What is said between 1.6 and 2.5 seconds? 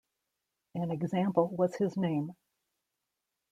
his name.